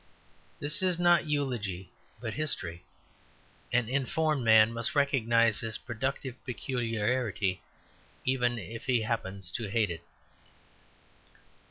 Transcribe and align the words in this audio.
This 0.59 0.81
is 0.81 0.97
not 0.97 1.27
eulogy 1.27 1.91
but 2.19 2.33
history; 2.33 2.83
an 3.71 3.87
informed 3.87 4.43
man 4.43 4.73
must 4.73 4.95
recognize 4.95 5.61
this 5.61 5.77
productive 5.77 6.43
peculiarity 6.43 7.61
even 8.25 8.57
if 8.57 8.85
he 8.87 9.03
happens 9.03 9.51
to 9.51 9.67
hate 9.69 9.91
it. 9.91 10.03